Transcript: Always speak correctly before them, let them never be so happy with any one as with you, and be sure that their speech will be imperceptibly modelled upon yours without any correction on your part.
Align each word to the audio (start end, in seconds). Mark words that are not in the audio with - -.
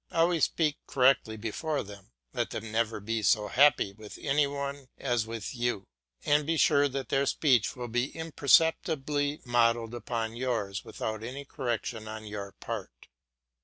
Always 0.11 0.45
speak 0.45 0.77
correctly 0.87 1.37
before 1.37 1.83
them, 1.83 2.09
let 2.33 2.49
them 2.49 2.71
never 2.71 2.99
be 2.99 3.21
so 3.21 3.49
happy 3.49 3.93
with 3.93 4.17
any 4.19 4.47
one 4.47 4.87
as 4.97 5.27
with 5.27 5.53
you, 5.53 5.85
and 6.25 6.43
be 6.43 6.57
sure 6.57 6.87
that 6.87 7.09
their 7.09 7.27
speech 7.27 7.75
will 7.75 7.87
be 7.87 8.09
imperceptibly 8.09 9.41
modelled 9.45 9.93
upon 9.93 10.35
yours 10.35 10.83
without 10.83 11.23
any 11.23 11.45
correction 11.45 12.07
on 12.07 12.25
your 12.25 12.53
part. 12.53 13.09